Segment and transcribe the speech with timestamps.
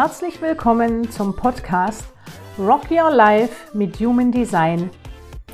[0.00, 2.04] herzlich willkommen zum Podcast
[2.56, 4.90] Rock Your Life mit Human Design.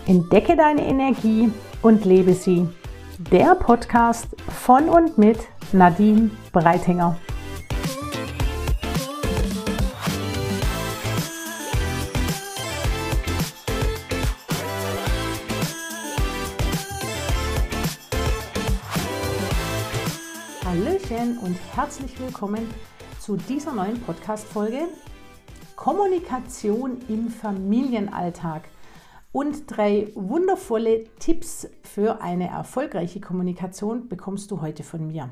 [0.05, 1.51] Entdecke deine Energie
[1.81, 2.69] und lebe sie.
[3.33, 4.29] Der Podcast
[4.63, 5.39] von und mit
[5.73, 7.19] Nadine Breitinger.
[20.67, 22.69] Hallöchen und herzlich willkommen
[23.25, 24.81] zu dieser neuen Podcast-Folge
[25.77, 28.69] Kommunikation im Familienalltag
[29.33, 35.31] und drei wundervolle Tipps für eine erfolgreiche Kommunikation bekommst du heute von mir.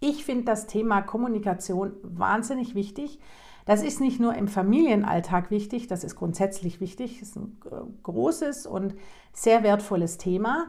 [0.00, 3.20] Ich finde das Thema Kommunikation wahnsinnig wichtig.
[3.64, 7.20] Das ist nicht nur im Familienalltag wichtig, das ist grundsätzlich wichtig.
[7.20, 7.60] Das ist ein
[8.02, 8.96] großes und
[9.32, 10.66] sehr wertvolles Thema.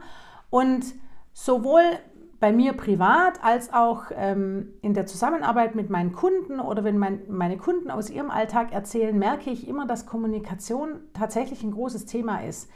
[0.48, 0.84] Und
[1.32, 1.82] sowohl
[2.44, 7.22] bei mir privat als auch ähm, in der Zusammenarbeit mit meinen Kunden oder wenn mein,
[7.26, 12.44] meine Kunden aus ihrem Alltag erzählen, merke ich immer, dass Kommunikation tatsächlich ein großes Thema
[12.44, 12.68] ist.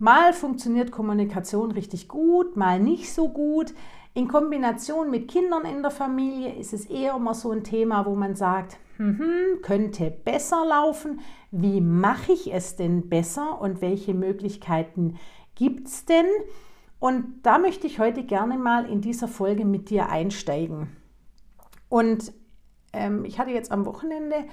[0.00, 3.74] Mal funktioniert Kommunikation richtig gut, mal nicht so gut.
[4.12, 8.16] In Kombination mit Kindern in der Familie ist es eher immer so ein Thema, wo
[8.16, 11.20] man sagt, hm, könnte besser laufen.
[11.52, 15.14] Wie mache ich es denn besser und welche Möglichkeiten
[15.54, 16.26] gibt es denn?
[16.98, 20.96] Und da möchte ich heute gerne mal in dieser Folge mit dir einsteigen.
[21.88, 22.32] Und
[22.92, 24.44] ähm, ich hatte jetzt am Wochenende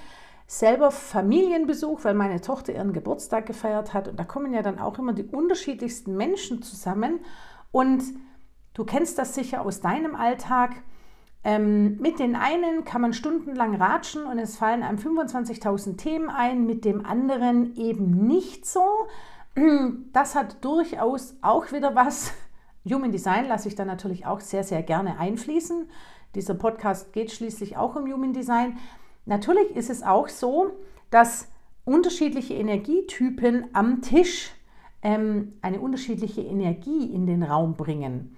[0.46, 4.08] selber Familienbesuch, weil meine Tochter ihren Geburtstag gefeiert hat.
[4.08, 7.20] Und da kommen ja dann auch immer die unterschiedlichsten Menschen zusammen.
[7.72, 8.02] Und
[8.74, 10.82] du kennst das sicher aus deinem Alltag.
[11.44, 16.66] Ähm, mit den einen kann man stundenlang ratschen und es fallen einem 25.000 Themen ein,
[16.66, 18.80] mit dem anderen eben nicht so.
[20.12, 22.32] Das hat durchaus auch wieder was.
[22.88, 25.88] Human Design lasse ich dann natürlich auch sehr, sehr gerne einfließen.
[26.34, 28.78] Dieser Podcast geht schließlich auch um Human Design.
[29.26, 30.72] Natürlich ist es auch so,
[31.10, 31.48] dass
[31.84, 34.50] unterschiedliche Energietypen am Tisch
[35.02, 38.36] ähm, eine unterschiedliche Energie in den Raum bringen.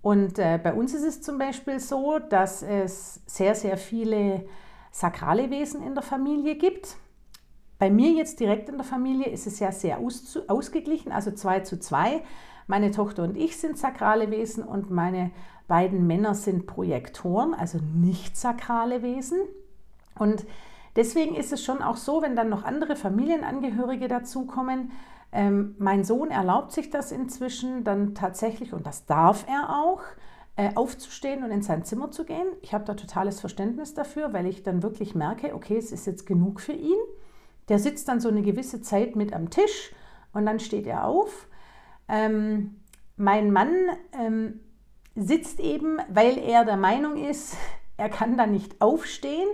[0.00, 4.46] Und äh, bei uns ist es zum Beispiel so, dass es sehr, sehr viele
[4.90, 6.96] sakrale Wesen in der Familie gibt.
[7.78, 11.60] Bei mir jetzt direkt in der Familie ist es ja sehr aus, ausgeglichen, also 2
[11.60, 12.22] zu 2.
[12.66, 15.30] Meine Tochter und ich sind sakrale Wesen und meine
[15.66, 19.38] beiden Männer sind Projektoren, also nicht sakrale Wesen.
[20.18, 20.44] Und
[20.96, 24.92] deswegen ist es schon auch so, wenn dann noch andere Familienangehörige dazukommen,
[25.32, 30.02] ähm, mein Sohn erlaubt sich das inzwischen dann tatsächlich, und das darf er auch,
[30.56, 32.46] äh, aufzustehen und in sein Zimmer zu gehen.
[32.62, 36.26] Ich habe da totales Verständnis dafür, weil ich dann wirklich merke, okay, es ist jetzt
[36.26, 36.98] genug für ihn.
[37.68, 39.94] Der sitzt dann so eine gewisse Zeit mit am Tisch
[40.32, 41.48] und dann steht er auf.
[42.08, 42.76] Ähm,
[43.16, 43.74] mein Mann
[44.12, 44.60] ähm,
[45.14, 47.56] sitzt eben, weil er der Meinung ist,
[47.96, 49.48] er kann da nicht aufstehen.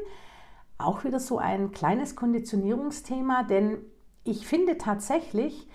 [0.78, 3.78] Auch wieder so ein kleines Konditionierungsthema, denn
[4.24, 5.68] ich finde tatsächlich,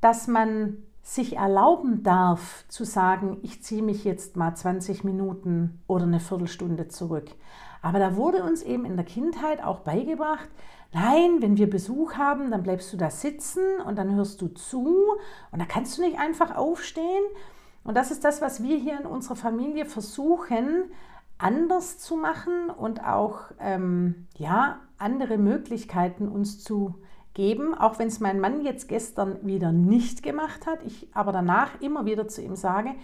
[0.00, 6.02] dass man sich erlauben darf zu sagen, ich ziehe mich jetzt mal 20 Minuten oder
[6.02, 7.30] eine Viertelstunde zurück.
[7.80, 10.48] Aber da wurde uns eben in der Kindheit auch beigebracht,
[10.92, 15.16] Nein, wenn wir Besuch haben, dann bleibst du da sitzen und dann hörst du zu
[15.50, 17.24] und da kannst du nicht einfach aufstehen.
[17.84, 20.90] Und das ist das, was wir hier in unserer Familie versuchen,
[21.38, 26.94] anders zu machen und auch ähm, ja, andere Möglichkeiten uns zu
[27.36, 31.80] geben, auch wenn es mein Mann jetzt gestern wieder nicht gemacht hat, ich aber danach
[31.80, 32.94] immer wieder zu ihm sage,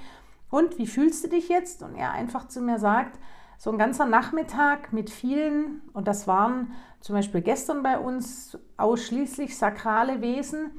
[0.51, 1.83] und wie fühlst du dich jetzt?
[1.83, 3.19] Und er einfach zu mir sagt,
[3.59, 9.57] so ein ganzer Nachmittag mit vielen, und das waren zum Beispiel gestern bei uns ausschließlich
[9.57, 10.73] sakrale Wesen,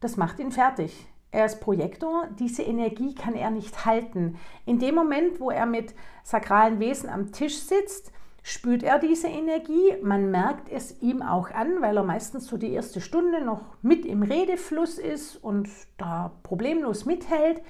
[0.00, 1.06] das macht ihn fertig.
[1.32, 4.36] Er ist Projektor, diese Energie kann er nicht halten.
[4.66, 8.12] In dem Moment, wo er mit sakralen Wesen am Tisch sitzt,
[8.42, 9.96] spürt er diese Energie.
[10.02, 14.04] Man merkt es ihm auch an, weil er meistens so die erste Stunde noch mit
[14.04, 17.62] im Redefluss ist und da problemlos mithält.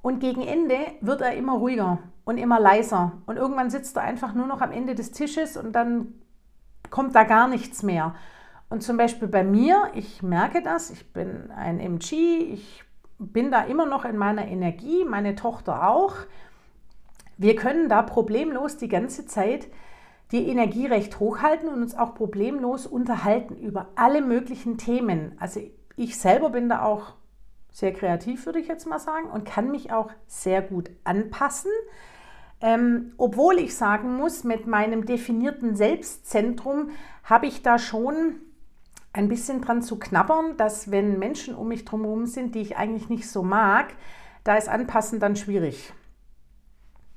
[0.00, 3.12] Und gegen Ende wird er immer ruhiger und immer leiser.
[3.26, 6.14] Und irgendwann sitzt er einfach nur noch am Ende des Tisches und dann
[6.90, 8.14] kommt da gar nichts mehr.
[8.68, 12.84] Und zum Beispiel bei mir, ich merke das, ich bin ein MG, ich
[13.18, 16.14] bin da immer noch in meiner Energie, meine Tochter auch.
[17.38, 19.68] Wir können da problemlos die ganze Zeit
[20.32, 25.32] die Energie recht hochhalten und uns auch problemlos unterhalten über alle möglichen Themen.
[25.38, 25.60] Also
[25.96, 27.14] ich selber bin da auch
[27.70, 31.70] sehr kreativ, würde ich jetzt mal sagen, und kann mich auch sehr gut anpassen.
[32.60, 36.90] Ähm, obwohl ich sagen muss, mit meinem definierten Selbstzentrum
[37.24, 38.36] habe ich da schon
[39.12, 43.08] ein bisschen dran zu knabbern, dass wenn Menschen um mich drumherum sind, die ich eigentlich
[43.08, 43.88] nicht so mag,
[44.44, 45.92] da ist Anpassen dann schwierig.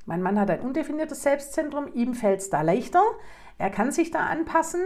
[0.05, 3.01] Mein Mann hat ein undefiniertes Selbstzentrum, ihm fällt es da leichter.
[3.57, 4.81] Er kann sich da anpassen,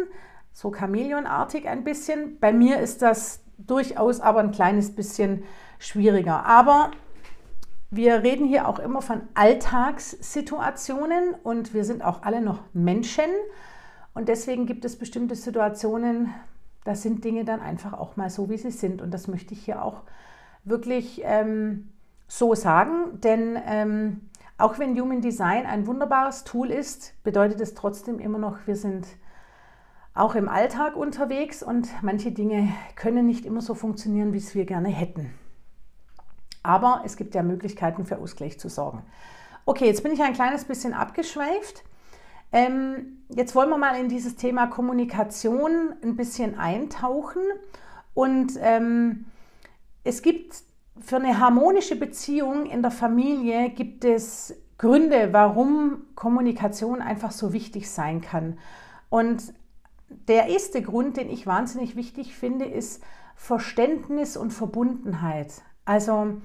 [0.54, 2.40] so chameleonartig ein bisschen.
[2.40, 5.44] Bei mir ist das durchaus aber ein kleines bisschen
[5.78, 6.46] schwieriger.
[6.46, 6.92] Aber
[7.92, 13.30] wir reden hier auch immer von Alltagssituationen und wir sind auch alle noch Menschen.
[14.14, 16.34] Und deswegen gibt es bestimmte Situationen,
[16.84, 19.02] da sind Dinge dann einfach auch mal so, wie sie sind.
[19.02, 20.04] Und das möchte ich hier auch
[20.64, 21.92] wirklich ähm,
[22.28, 24.29] so sagen, denn ähm,
[24.60, 29.08] auch wenn Human Design ein wunderbares Tool ist, bedeutet es trotzdem immer noch, wir sind
[30.14, 34.66] auch im Alltag unterwegs und manche Dinge können nicht immer so funktionieren, wie es wir
[34.66, 35.34] gerne hätten.
[36.62, 39.04] Aber es gibt ja Möglichkeiten für Ausgleich zu sorgen.
[39.66, 41.86] Okay, jetzt bin ich ein kleines bisschen abgeschweift.
[42.52, 47.44] Ähm, jetzt wollen wir mal in dieses Thema Kommunikation ein bisschen eintauchen.
[48.14, 49.26] Und ähm,
[50.04, 50.64] es gibt
[51.02, 57.90] für eine harmonische Beziehung in der Familie gibt es Gründe, warum Kommunikation einfach so wichtig
[57.90, 58.58] sein kann.
[59.10, 59.54] Und
[60.28, 63.04] der erste Grund, den ich wahnsinnig wichtig finde, ist
[63.36, 65.62] Verständnis und Verbundenheit.
[65.86, 66.38] Also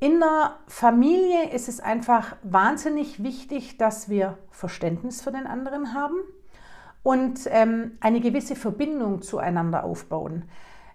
[0.00, 6.16] in der Familie ist es einfach wahnsinnig wichtig, dass wir Verständnis für den anderen haben
[7.02, 10.44] und ähm, eine gewisse Verbindung zueinander aufbauen.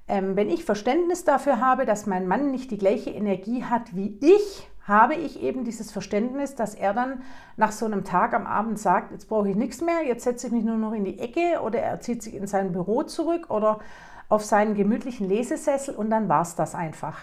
[0.08, 4.18] Ähm, wenn ich Verständnis dafür habe, dass mein Mann nicht die gleiche Energie hat wie
[4.22, 7.22] ich, habe ich eben dieses Verständnis, dass er dann
[7.56, 10.54] nach so einem Tag am Abend sagt, jetzt brauche ich nichts mehr, jetzt setze ich
[10.54, 13.80] mich nur noch in die Ecke oder er zieht sich in sein Büro zurück oder
[14.28, 17.20] auf seinen gemütlichen Lesesessel und dann war es das einfach.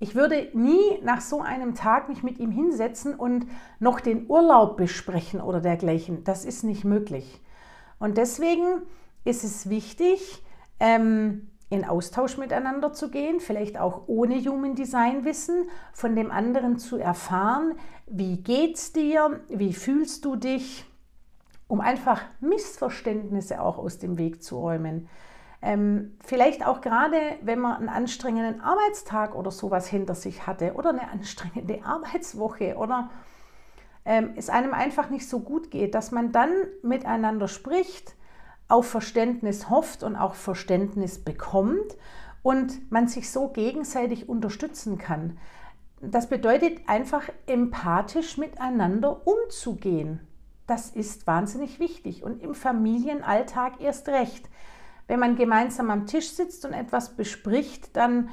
[0.00, 3.46] Ich würde nie nach so einem Tag mich mit ihm hinsetzen und
[3.80, 6.22] noch den Urlaub besprechen oder dergleichen.
[6.24, 7.40] Das ist nicht möglich.
[7.98, 8.82] Und deswegen
[9.24, 10.42] ist es wichtig,
[10.78, 16.78] ähm, in Austausch miteinander zu gehen, vielleicht auch ohne Human Design Wissen, von dem anderen
[16.78, 17.74] zu erfahren,
[18.06, 20.86] wie geht's dir, wie fühlst du dich,
[21.66, 25.08] um einfach Missverständnisse auch aus dem Weg zu räumen.
[25.60, 30.90] Ähm, vielleicht auch gerade, wenn man einen anstrengenden Arbeitstag oder sowas hinter sich hatte oder
[30.90, 33.10] eine anstrengende Arbeitswoche oder
[34.04, 36.50] ähm, es einem einfach nicht so gut geht, dass man dann
[36.82, 38.14] miteinander spricht,
[38.68, 41.96] auf Verständnis hofft und auch Verständnis bekommt
[42.42, 45.38] und man sich so gegenseitig unterstützen kann.
[46.00, 50.20] Das bedeutet einfach empathisch miteinander umzugehen.
[50.66, 54.48] Das ist wahnsinnig wichtig und im Familienalltag erst recht.
[55.06, 58.28] Wenn man gemeinsam am Tisch sitzt und etwas bespricht, dann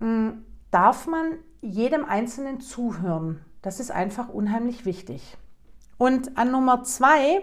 [0.00, 3.44] mh, hm, darf man jedem Einzelnen zuhören.
[3.62, 5.36] Das ist einfach unheimlich wichtig.
[5.98, 7.42] Und an Nummer zwei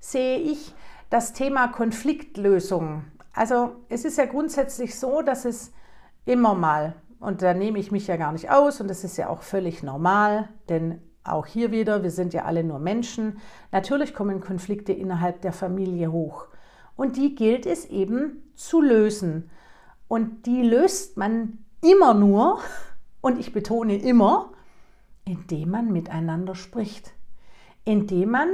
[0.00, 0.74] sehe ich
[1.12, 3.04] das Thema Konfliktlösung.
[3.34, 5.70] Also es ist ja grundsätzlich so, dass es
[6.24, 9.28] immer mal, und da nehme ich mich ja gar nicht aus, und das ist ja
[9.28, 13.40] auch völlig normal, denn auch hier wieder, wir sind ja alle nur Menschen.
[13.72, 16.46] Natürlich kommen Konflikte innerhalb der Familie hoch.
[16.96, 19.50] Und die gilt es eben zu lösen.
[20.08, 22.58] Und die löst man immer nur,
[23.20, 24.52] und ich betone immer,
[25.26, 27.12] indem man miteinander spricht,
[27.84, 28.48] indem man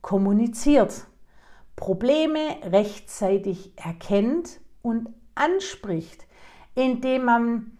[0.00, 1.07] kommuniziert.
[1.78, 6.26] Probleme rechtzeitig erkennt und anspricht,
[6.74, 7.78] indem man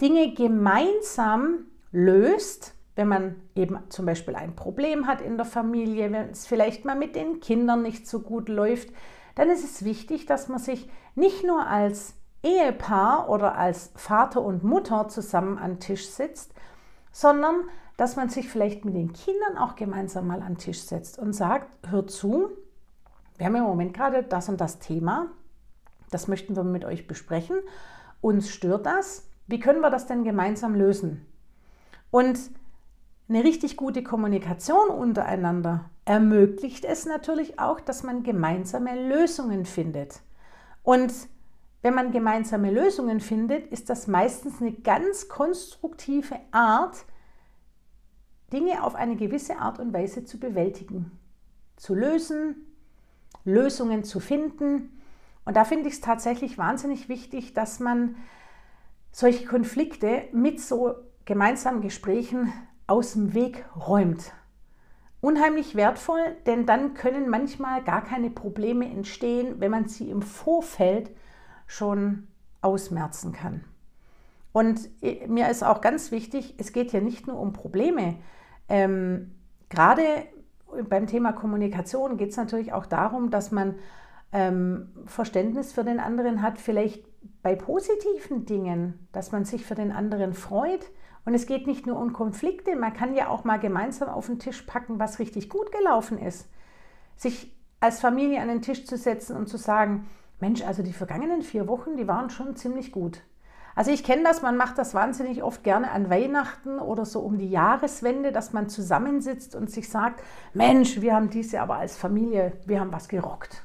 [0.00, 6.30] Dinge gemeinsam löst, wenn man eben zum Beispiel ein Problem hat in der Familie, wenn
[6.30, 8.88] es vielleicht mal mit den Kindern nicht so gut läuft,
[9.36, 14.64] dann ist es wichtig, dass man sich nicht nur als Ehepaar oder als Vater und
[14.64, 16.52] Mutter zusammen an Tisch sitzt,
[17.12, 21.32] sondern dass man sich vielleicht mit den Kindern auch gemeinsam mal an Tisch setzt und
[21.32, 22.50] sagt, hör zu,
[23.40, 25.28] wir haben im Moment gerade das und das Thema.
[26.10, 27.56] Das möchten wir mit euch besprechen.
[28.20, 29.30] Uns stört das.
[29.46, 31.24] Wie können wir das denn gemeinsam lösen?
[32.10, 32.38] Und
[33.30, 40.20] eine richtig gute Kommunikation untereinander ermöglicht es natürlich auch, dass man gemeinsame Lösungen findet.
[40.82, 41.10] Und
[41.80, 47.06] wenn man gemeinsame Lösungen findet, ist das meistens eine ganz konstruktive Art,
[48.52, 51.12] Dinge auf eine gewisse Art und Weise zu bewältigen,
[51.76, 52.66] zu lösen,
[53.52, 55.00] Lösungen zu finden.
[55.44, 58.16] Und da finde ich es tatsächlich wahnsinnig wichtig, dass man
[59.12, 62.52] solche Konflikte mit so gemeinsamen Gesprächen
[62.86, 64.32] aus dem Weg räumt.
[65.20, 71.10] Unheimlich wertvoll, denn dann können manchmal gar keine Probleme entstehen, wenn man sie im Vorfeld
[71.66, 72.26] schon
[72.62, 73.64] ausmerzen kann.
[74.52, 78.16] Und äh, mir ist auch ganz wichtig, es geht ja nicht nur um Probleme.
[78.68, 79.32] Ähm,
[79.68, 80.04] gerade
[80.88, 83.76] beim Thema Kommunikation geht es natürlich auch darum, dass man
[84.32, 87.04] ähm, Verständnis für den anderen hat, vielleicht
[87.42, 90.90] bei positiven Dingen, dass man sich für den anderen freut.
[91.24, 94.38] Und es geht nicht nur um Konflikte, man kann ja auch mal gemeinsam auf den
[94.38, 96.48] Tisch packen, was richtig gut gelaufen ist.
[97.16, 100.08] Sich als Familie an den Tisch zu setzen und zu sagen,
[100.38, 103.22] Mensch, also die vergangenen vier Wochen, die waren schon ziemlich gut.
[103.80, 107.38] Also ich kenne das, man macht das wahnsinnig oft gerne an Weihnachten oder so um
[107.38, 110.22] die Jahreswende, dass man zusammensitzt und sich sagt,
[110.52, 113.62] Mensch, wir haben diese aber als Familie, wir haben was gerockt.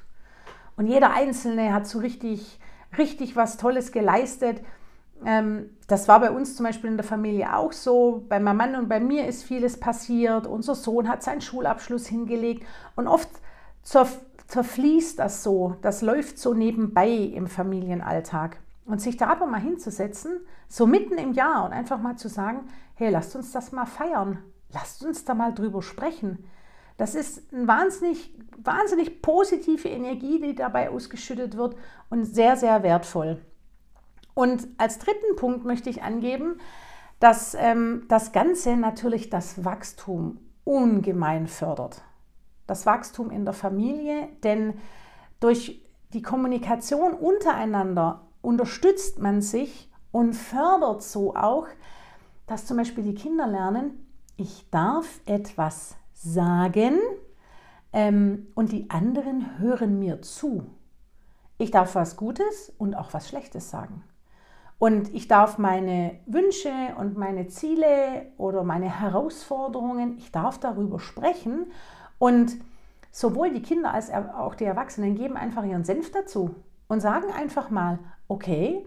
[0.77, 2.61] Und jeder Einzelne hat so richtig,
[2.97, 4.61] richtig was Tolles geleistet.
[5.25, 8.23] Ähm, das war bei uns zum Beispiel in der Familie auch so.
[8.29, 10.47] Bei meinem Mann und bei mir ist vieles passiert.
[10.47, 13.27] Unser Sohn hat seinen Schulabschluss hingelegt und oft
[13.83, 15.75] zerfließt das so.
[15.81, 18.61] Das läuft so nebenbei im Familienalltag.
[18.85, 22.67] Und sich da aber mal hinzusetzen, so mitten im Jahr und einfach mal zu sagen,
[22.93, 24.43] hey, lasst uns das mal feiern.
[24.71, 26.45] Lasst uns da mal drüber sprechen.
[26.97, 31.75] Das ist eine wahnsinnig, wahnsinnig positive Energie, die dabei ausgeschüttet wird
[32.09, 33.41] und sehr, sehr wertvoll.
[34.33, 36.59] Und als dritten Punkt möchte ich angeben,
[37.19, 42.01] dass ähm, das Ganze natürlich das Wachstum ungemein fördert.
[42.67, 44.73] Das Wachstum in der Familie, denn
[45.39, 45.81] durch
[46.13, 51.67] die Kommunikation untereinander unterstützt man sich und fördert so auch,
[52.47, 56.99] dass zum Beispiel die Kinder lernen, ich darf etwas sagen
[57.91, 60.65] ähm, und die anderen hören mir zu.
[61.57, 64.03] Ich darf was Gutes und auch was Schlechtes sagen.
[64.77, 71.71] Und ich darf meine Wünsche und meine Ziele oder meine Herausforderungen, ich darf darüber sprechen.
[72.19, 72.57] Und
[73.09, 76.55] sowohl die Kinder als auch die Erwachsenen geben einfach ihren Senf dazu
[76.87, 78.85] und sagen einfach mal, okay,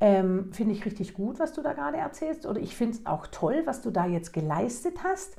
[0.00, 3.26] ähm, finde ich richtig gut, was du da gerade erzählst, oder ich finde es auch
[3.26, 5.36] toll, was du da jetzt geleistet hast,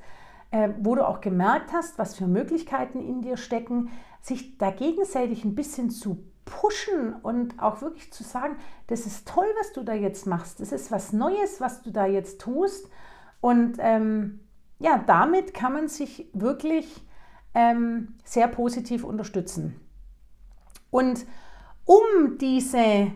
[0.52, 3.90] äh, wo du auch gemerkt hast, was für Möglichkeiten in dir stecken,
[4.22, 9.48] sich da gegenseitig ein bisschen zu pushen und auch wirklich zu sagen, das ist toll,
[9.60, 12.90] was du da jetzt machst, das ist was Neues, was du da jetzt tust.
[13.40, 14.42] Und ähm,
[14.80, 17.06] ja, damit kann man sich wirklich
[17.54, 19.80] ähm, sehr positiv unterstützen.
[20.90, 21.26] Und
[21.90, 23.08] um diese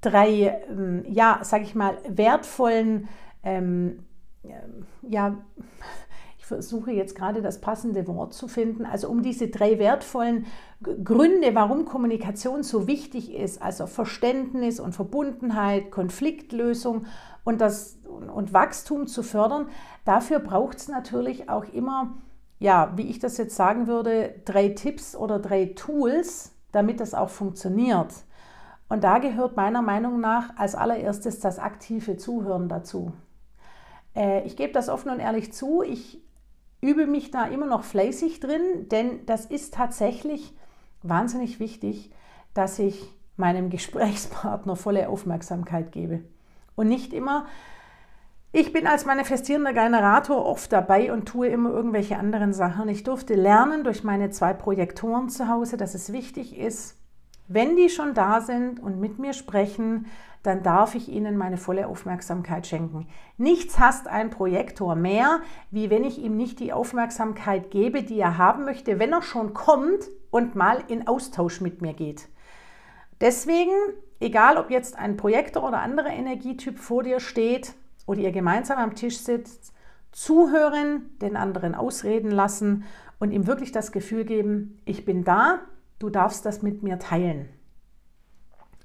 [0.00, 3.08] drei, ähm, ja, sage ich mal, wertvollen,
[3.42, 4.04] ähm,
[5.02, 5.38] ja,
[6.38, 10.46] ich versuche jetzt gerade das passende Wort zu finden, also um diese drei wertvollen
[11.02, 17.06] Gründe, warum Kommunikation so wichtig ist, also Verständnis und Verbundenheit, Konfliktlösung
[17.42, 19.66] und, das, und Wachstum zu fördern,
[20.04, 22.18] dafür braucht es natürlich auch immer,
[22.60, 27.28] ja, wie ich das jetzt sagen würde, drei Tipps oder drei Tools, damit das auch
[27.28, 28.12] funktioniert.
[28.88, 33.12] Und da gehört meiner Meinung nach als allererstes das aktive Zuhören dazu.
[34.14, 36.20] Äh, ich gebe das offen und ehrlich zu, ich
[36.80, 40.54] übe mich da immer noch fleißig drin, denn das ist tatsächlich
[41.02, 42.10] wahnsinnig wichtig,
[42.54, 43.02] dass ich
[43.36, 46.20] meinem Gesprächspartner volle Aufmerksamkeit gebe.
[46.74, 47.46] Und nicht immer,
[48.52, 52.88] ich bin als manifestierender Generator oft dabei und tue immer irgendwelche anderen Sachen.
[52.88, 56.98] Ich durfte lernen durch meine zwei Projektoren zu Hause, dass es wichtig ist,
[57.48, 60.06] wenn die schon da sind und mit mir sprechen,
[60.42, 63.08] dann darf ich ihnen meine volle Aufmerksamkeit schenken.
[63.36, 65.40] Nichts hasst ein Projektor mehr,
[65.70, 69.54] wie wenn ich ihm nicht die Aufmerksamkeit gebe, die er haben möchte, wenn er schon
[69.54, 72.28] kommt und mal in Austausch mit mir geht.
[73.20, 73.72] Deswegen,
[74.18, 77.74] egal ob jetzt ein Projektor oder anderer Energietyp vor dir steht
[78.06, 79.72] oder ihr gemeinsam am Tisch sitzt,
[80.12, 82.84] zuhören, den anderen ausreden lassen
[83.18, 85.60] und ihm wirklich das Gefühl geben, ich bin da,
[85.98, 87.48] du darfst das mit mir teilen.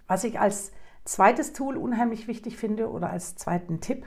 [0.07, 0.71] Was ich als
[1.03, 4.05] zweites Tool unheimlich wichtig finde oder als zweiten Tipp,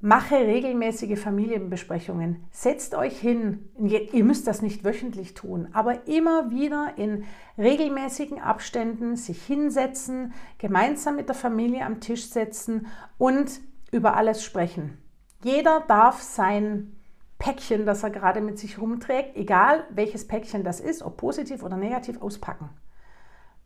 [0.00, 2.44] mache regelmäßige Familienbesprechungen.
[2.52, 7.24] Setzt euch hin, ihr müsst das nicht wöchentlich tun, aber immer wieder in
[7.56, 14.98] regelmäßigen Abständen sich hinsetzen, gemeinsam mit der Familie am Tisch setzen und über alles sprechen.
[15.42, 16.96] Jeder darf sein
[17.38, 21.76] Päckchen, das er gerade mit sich rumträgt, egal welches Päckchen das ist, ob positiv oder
[21.76, 22.70] negativ, auspacken.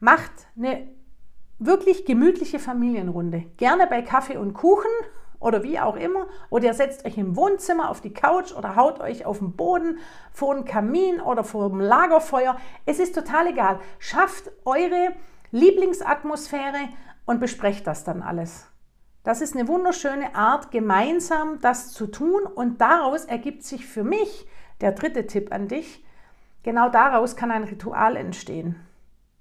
[0.00, 0.88] Macht eine
[1.58, 3.44] wirklich gemütliche Familienrunde.
[3.56, 4.90] Gerne bei Kaffee und Kuchen
[5.38, 6.26] oder wie auch immer.
[6.50, 9.98] Oder ihr setzt euch im Wohnzimmer auf die Couch oder haut euch auf den Boden
[10.32, 12.58] vor einen Kamin oder vor dem Lagerfeuer.
[12.84, 13.80] Es ist total egal.
[13.98, 15.14] Schafft eure
[15.50, 16.88] Lieblingsatmosphäre
[17.26, 18.71] und besprecht das dann alles.
[19.24, 24.46] Das ist eine wunderschöne Art, gemeinsam das zu tun und daraus ergibt sich für mich
[24.80, 26.04] der dritte Tipp an dich.
[26.64, 28.76] Genau daraus kann ein Ritual entstehen.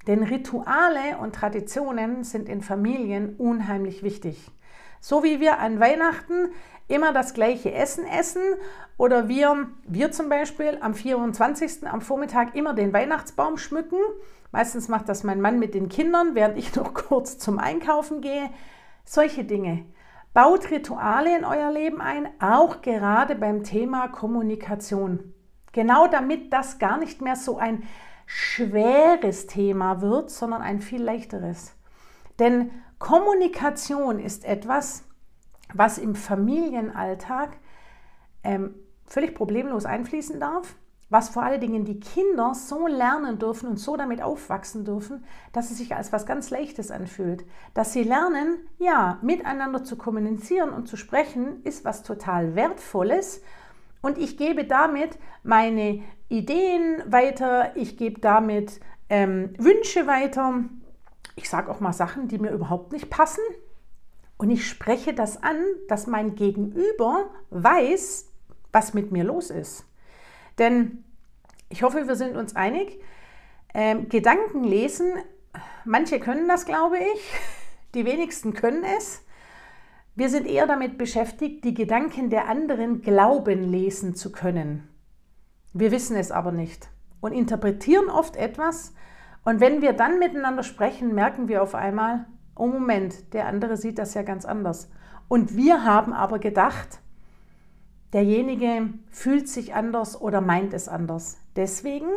[0.08, 4.52] Denn Rituale und Traditionen sind in Familien unheimlich wichtig.
[5.00, 6.50] So wie wir an Weihnachten
[6.88, 8.42] immer das gleiche Essen essen
[8.98, 11.88] oder wir, wir zum Beispiel am 24.
[11.88, 13.98] am Vormittag immer den Weihnachtsbaum schmücken.
[14.52, 18.50] Meistens macht das mein Mann mit den Kindern, während ich noch kurz zum Einkaufen gehe.
[19.14, 19.84] Solche Dinge.
[20.34, 25.34] Baut Rituale in euer Leben ein, auch gerade beim Thema Kommunikation.
[25.74, 27.84] Genau damit das gar nicht mehr so ein
[28.26, 31.76] schweres Thema wird, sondern ein viel leichteres.
[32.40, 35.04] Denn Kommunikation ist etwas,
[35.74, 37.58] was im Familienalltag
[38.46, 40.74] ähm, völlig problemlos einfließen darf,
[41.12, 45.70] was vor allen Dingen die Kinder so lernen dürfen und so damit aufwachsen dürfen, dass
[45.70, 47.44] es sich als was ganz Leichtes anfühlt.
[47.74, 53.44] Dass sie lernen, ja, miteinander zu kommunizieren und zu sprechen, ist was total Wertvolles.
[54.02, 60.64] Und ich gebe damit meine Ideen weiter, ich gebe damit ähm, Wünsche weiter.
[61.36, 63.44] Ich sage auch mal Sachen, die mir überhaupt nicht passen.
[64.38, 65.58] Und ich spreche das an,
[65.90, 68.30] dass mein Gegenüber weiß,
[68.72, 69.84] was mit mir los ist.
[70.58, 71.04] Denn
[71.70, 73.00] ich hoffe, wir sind uns einig.
[73.74, 75.14] Ähm, Gedanken lesen,
[75.86, 77.34] manche können das, glaube ich,
[77.94, 79.24] die wenigsten können es.
[80.16, 84.90] Wir sind eher damit beschäftigt, die Gedanken der anderen glauben lesen zu können.
[85.74, 86.90] Wir wissen es aber nicht
[87.22, 88.94] und interpretieren oft etwas.
[89.46, 93.98] Und wenn wir dann miteinander sprechen, merken wir auf einmal, oh Moment, der andere sieht
[93.98, 94.90] das ja ganz anders.
[95.30, 97.01] Und wir haben aber gedacht,
[98.14, 101.38] derjenige fühlt sich anders oder meint es anders.
[101.56, 102.10] Deswegen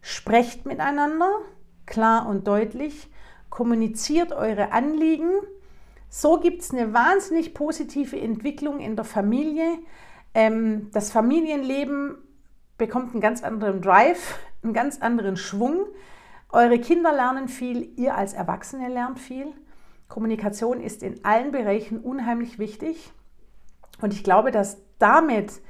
[0.00, 1.30] sprecht miteinander
[1.86, 3.10] klar und deutlich,
[3.48, 5.30] kommuniziert eure Anliegen.
[6.08, 9.78] So gibt es eine wahnsinnig positive Entwicklung in der Familie.
[10.34, 12.18] Ähm, das Familienleben
[12.78, 15.86] bekommt einen ganz anderen Drive, einen ganz anderen Schwung.
[16.50, 19.46] Eure Kinder lernen viel, ihr als Erwachsene lernt viel.
[20.08, 23.12] Kommunikation ist in allen Bereichen unheimlich wichtig.
[24.00, 25.60] Und ich glaube, dass damit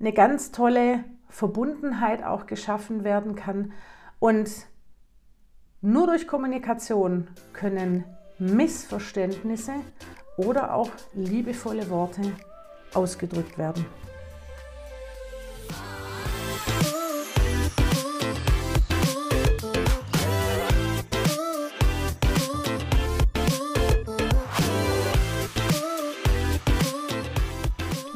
[0.00, 3.72] eine ganz tolle Verbundenheit auch geschaffen werden kann.
[4.18, 4.50] Und
[5.80, 8.04] nur durch Kommunikation können
[8.38, 9.74] Missverständnisse
[10.36, 12.22] oder auch liebevolle Worte
[12.94, 13.84] ausgedrückt werden.